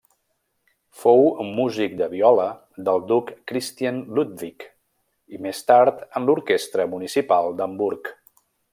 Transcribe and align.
Fou 1.01 1.19
músic 1.59 1.93
de 1.99 2.07
viola 2.13 2.47
del 2.89 3.05
duc 3.13 3.31
Christian 3.53 4.01
Ludwig 4.21 4.67
i 5.37 5.45
més 5.49 5.63
tard 5.71 6.05
en 6.21 6.29
l'orquestra 6.31 6.91
municipal 6.97 7.57
d'Hamburg. 7.63 8.15